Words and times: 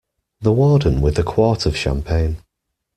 The 0.41 0.51
Warden 0.51 0.99
with 1.01 1.19
a 1.19 1.23
quart 1.23 1.67
of 1.67 1.77
champagne. 1.77 2.37